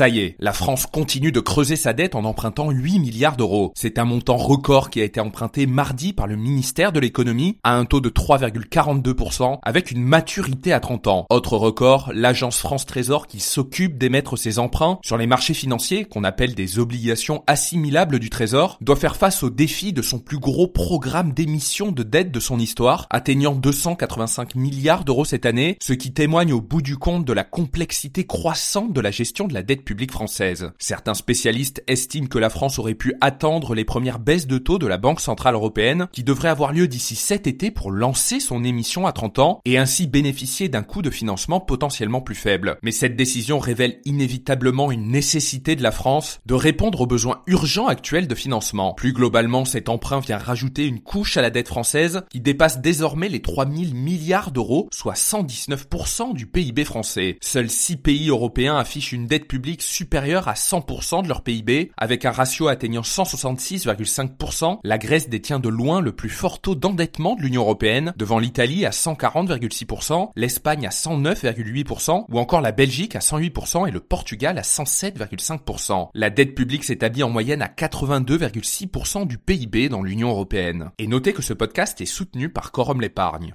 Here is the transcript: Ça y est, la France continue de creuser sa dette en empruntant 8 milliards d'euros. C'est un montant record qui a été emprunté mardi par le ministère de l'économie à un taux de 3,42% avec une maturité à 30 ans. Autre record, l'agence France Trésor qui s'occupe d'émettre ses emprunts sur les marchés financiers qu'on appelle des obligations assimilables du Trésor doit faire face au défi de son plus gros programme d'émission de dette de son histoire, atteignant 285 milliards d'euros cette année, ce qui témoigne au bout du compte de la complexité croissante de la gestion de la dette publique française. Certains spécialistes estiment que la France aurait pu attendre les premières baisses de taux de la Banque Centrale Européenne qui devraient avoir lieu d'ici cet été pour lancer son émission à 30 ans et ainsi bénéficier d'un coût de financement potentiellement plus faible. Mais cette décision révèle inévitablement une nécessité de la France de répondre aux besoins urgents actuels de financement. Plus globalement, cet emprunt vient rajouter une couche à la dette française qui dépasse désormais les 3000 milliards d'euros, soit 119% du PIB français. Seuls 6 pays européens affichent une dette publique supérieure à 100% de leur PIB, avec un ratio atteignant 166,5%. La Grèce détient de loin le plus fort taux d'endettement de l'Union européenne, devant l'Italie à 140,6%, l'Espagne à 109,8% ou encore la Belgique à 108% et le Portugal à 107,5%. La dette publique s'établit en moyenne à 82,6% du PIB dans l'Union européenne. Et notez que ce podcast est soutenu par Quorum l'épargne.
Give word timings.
Ça 0.00 0.08
y 0.08 0.20
est, 0.20 0.36
la 0.38 0.54
France 0.54 0.86
continue 0.86 1.30
de 1.30 1.40
creuser 1.40 1.76
sa 1.76 1.92
dette 1.92 2.14
en 2.14 2.24
empruntant 2.24 2.70
8 2.70 3.00
milliards 3.00 3.36
d'euros. 3.36 3.70
C'est 3.76 3.98
un 3.98 4.06
montant 4.06 4.38
record 4.38 4.88
qui 4.88 5.02
a 5.02 5.04
été 5.04 5.20
emprunté 5.20 5.66
mardi 5.66 6.14
par 6.14 6.26
le 6.26 6.36
ministère 6.36 6.90
de 6.90 7.00
l'économie 7.00 7.58
à 7.64 7.76
un 7.76 7.84
taux 7.84 8.00
de 8.00 8.08
3,42% 8.08 9.58
avec 9.62 9.90
une 9.90 10.02
maturité 10.02 10.72
à 10.72 10.80
30 10.80 11.06
ans. 11.06 11.26
Autre 11.28 11.58
record, 11.58 12.12
l'agence 12.14 12.60
France 12.60 12.86
Trésor 12.86 13.26
qui 13.26 13.40
s'occupe 13.40 13.98
d'émettre 13.98 14.38
ses 14.38 14.58
emprunts 14.58 14.98
sur 15.04 15.18
les 15.18 15.26
marchés 15.26 15.52
financiers 15.52 16.06
qu'on 16.06 16.24
appelle 16.24 16.54
des 16.54 16.78
obligations 16.78 17.44
assimilables 17.46 18.20
du 18.20 18.30
Trésor 18.30 18.78
doit 18.80 18.96
faire 18.96 19.16
face 19.16 19.42
au 19.42 19.50
défi 19.50 19.92
de 19.92 20.00
son 20.00 20.18
plus 20.18 20.38
gros 20.38 20.66
programme 20.66 21.34
d'émission 21.34 21.92
de 21.92 22.04
dette 22.04 22.32
de 22.32 22.40
son 22.40 22.58
histoire, 22.58 23.06
atteignant 23.10 23.54
285 23.54 24.54
milliards 24.54 25.04
d'euros 25.04 25.26
cette 25.26 25.44
année, 25.44 25.76
ce 25.82 25.92
qui 25.92 26.14
témoigne 26.14 26.54
au 26.54 26.62
bout 26.62 26.80
du 26.80 26.96
compte 26.96 27.26
de 27.26 27.34
la 27.34 27.44
complexité 27.44 28.24
croissante 28.24 28.94
de 28.94 29.00
la 29.02 29.10
gestion 29.10 29.46
de 29.46 29.52
la 29.52 29.62
dette 29.62 29.84
publique 29.84 29.89
française. 30.10 30.70
Certains 30.78 31.14
spécialistes 31.14 31.82
estiment 31.86 32.28
que 32.28 32.38
la 32.38 32.50
France 32.50 32.78
aurait 32.78 32.94
pu 32.94 33.14
attendre 33.20 33.74
les 33.74 33.84
premières 33.84 34.18
baisses 34.18 34.46
de 34.46 34.58
taux 34.58 34.78
de 34.78 34.86
la 34.86 34.98
Banque 34.98 35.20
Centrale 35.20 35.54
Européenne 35.54 36.08
qui 36.12 36.24
devraient 36.24 36.48
avoir 36.48 36.72
lieu 36.72 36.88
d'ici 36.88 37.16
cet 37.16 37.46
été 37.46 37.70
pour 37.70 37.90
lancer 37.90 38.40
son 38.40 38.64
émission 38.64 39.06
à 39.06 39.12
30 39.12 39.38
ans 39.40 39.60
et 39.64 39.78
ainsi 39.78 40.06
bénéficier 40.06 40.68
d'un 40.68 40.82
coût 40.82 41.02
de 41.02 41.10
financement 41.10 41.60
potentiellement 41.60 42.20
plus 42.20 42.34
faible. 42.34 42.78
Mais 42.82 42.92
cette 42.92 43.16
décision 43.16 43.58
révèle 43.58 43.98
inévitablement 44.04 44.92
une 44.92 45.08
nécessité 45.08 45.76
de 45.76 45.82
la 45.82 45.92
France 45.92 46.40
de 46.46 46.54
répondre 46.54 47.00
aux 47.00 47.06
besoins 47.06 47.42
urgents 47.46 47.88
actuels 47.88 48.28
de 48.28 48.34
financement. 48.34 48.94
Plus 48.94 49.12
globalement, 49.12 49.64
cet 49.64 49.88
emprunt 49.88 50.20
vient 50.20 50.38
rajouter 50.38 50.86
une 50.86 51.00
couche 51.00 51.36
à 51.36 51.42
la 51.42 51.50
dette 51.50 51.68
française 51.68 52.22
qui 52.30 52.40
dépasse 52.40 52.80
désormais 52.80 53.28
les 53.28 53.42
3000 53.42 53.94
milliards 53.94 54.52
d'euros, 54.52 54.88
soit 54.92 55.14
119% 55.14 56.34
du 56.34 56.46
PIB 56.46 56.84
français. 56.84 57.38
Seuls 57.40 57.70
6 57.70 57.96
pays 57.96 58.28
européens 58.28 58.76
affichent 58.76 59.12
une 59.12 59.26
dette 59.26 59.48
publique 59.48 59.79
supérieure 59.82 60.48
à 60.48 60.54
100% 60.54 61.22
de 61.22 61.28
leur 61.28 61.42
PIB, 61.42 61.92
avec 61.96 62.24
un 62.24 62.30
ratio 62.30 62.68
atteignant 62.68 63.02
166,5%. 63.02 64.78
La 64.84 64.98
Grèce 64.98 65.28
détient 65.28 65.60
de 65.60 65.68
loin 65.68 66.00
le 66.00 66.12
plus 66.12 66.28
fort 66.28 66.60
taux 66.60 66.74
d'endettement 66.74 67.34
de 67.34 67.42
l'Union 67.42 67.62
européenne, 67.62 68.12
devant 68.16 68.38
l'Italie 68.38 68.86
à 68.86 68.90
140,6%, 68.90 70.30
l'Espagne 70.36 70.86
à 70.86 70.90
109,8% 70.90 72.24
ou 72.28 72.38
encore 72.38 72.60
la 72.60 72.72
Belgique 72.72 73.16
à 73.16 73.20
108% 73.20 73.88
et 73.88 73.90
le 73.90 74.00
Portugal 74.00 74.58
à 74.58 74.62
107,5%. 74.62 76.08
La 76.14 76.30
dette 76.30 76.54
publique 76.54 76.84
s'établit 76.84 77.22
en 77.22 77.30
moyenne 77.30 77.62
à 77.62 77.68
82,6% 77.68 79.26
du 79.26 79.38
PIB 79.38 79.88
dans 79.88 80.02
l'Union 80.02 80.30
européenne. 80.30 80.90
Et 80.98 81.06
notez 81.06 81.32
que 81.32 81.42
ce 81.42 81.52
podcast 81.52 82.00
est 82.00 82.06
soutenu 82.06 82.48
par 82.48 82.72
Quorum 82.72 83.00
l'épargne. 83.00 83.48